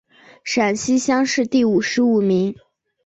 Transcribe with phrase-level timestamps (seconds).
[0.43, 2.55] 陕西乡试第五十五名。